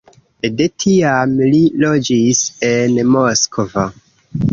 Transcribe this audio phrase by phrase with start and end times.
[0.59, 3.85] De tiam li loĝis en Moskvo.